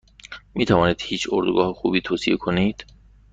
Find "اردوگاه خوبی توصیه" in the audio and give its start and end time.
1.33-2.37